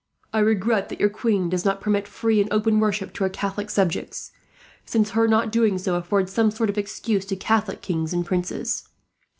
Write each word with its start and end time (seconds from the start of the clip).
I 0.33 0.39
regret 0.39 0.89
that 0.89 0.99
your 0.99 1.11
queen 1.11 1.47
does 1.47 1.63
not 1.63 1.79
permit 1.79 2.07
free 2.07 2.41
and 2.41 2.51
open 2.51 2.79
worship 2.79 3.13
to 3.13 3.23
her 3.23 3.29
Catholic 3.29 3.69
subjects, 3.69 4.31
since 4.83 5.11
her 5.11 5.27
not 5.27 5.51
doing 5.51 5.77
so 5.77 5.93
affords 5.93 6.33
some 6.33 6.49
sort 6.49 6.71
of 6.71 6.77
excuse 6.79 7.23
to 7.25 7.35
Catholic 7.35 7.83
kings 7.83 8.11
and 8.11 8.25
princes. 8.25 8.89